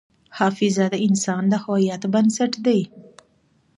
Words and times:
حافظه 0.37 0.85
د 0.93 0.95
انسان 1.07 1.43
د 1.51 1.53
هویت 1.63 2.03
بنسټ 2.13 2.53
ده. 2.65 2.79